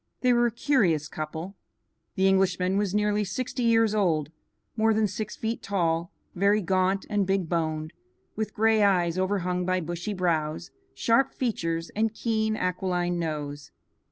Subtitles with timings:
[0.21, 1.57] They were a curious couple.
[2.15, 4.31] The Englishman was nearly sixty years old,
[4.75, 7.93] more than six feet tall, very gaunt and big boned,
[8.35, 13.69] with gray eyes overhung by bushy brows, sharp features, and keen, aquiline nose.